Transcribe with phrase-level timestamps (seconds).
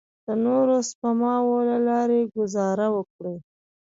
[0.25, 3.37] د نورو سپماوو له لارې ګوزاره وکړئ.